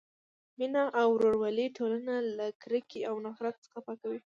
مینه 0.57 0.83
او 0.99 1.07
ورورولي 1.15 1.67
ټولنه 1.77 2.13
له 2.37 2.47
کرکې 2.61 3.01
او 3.09 3.15
نفرت 3.25 3.55
څخه 3.65 3.79
پاکوي. 3.85 4.19